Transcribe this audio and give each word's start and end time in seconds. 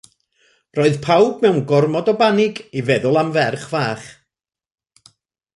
Roedd 0.77 0.95
pawb 1.05 1.35
mewn 1.43 1.59
gormod 1.71 2.09
o 2.13 2.15
banig 2.23 2.63
i 2.81 2.85
feddwl 2.89 3.21
am 3.23 3.31
ferch 3.37 3.69
fach. 3.75 4.09